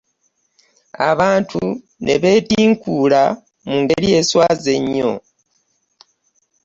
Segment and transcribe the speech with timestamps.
[1.09, 1.59] Abantu
[2.03, 3.23] ne betinkuula
[3.67, 5.11] mu ngeri eswaza ennyo.